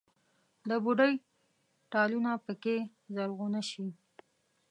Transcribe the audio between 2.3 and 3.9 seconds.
پکښې زرغونه شي